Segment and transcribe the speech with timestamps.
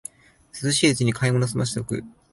[0.63, 2.03] 涼しいうちに買い物をすませておく